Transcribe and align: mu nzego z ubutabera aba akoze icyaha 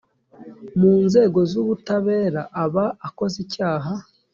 mu 0.79 0.93
nzego 1.05 1.39
z 1.51 1.53
ubutabera 1.61 2.41
aba 2.63 2.85
akoze 3.07 3.35
icyaha 3.45 3.93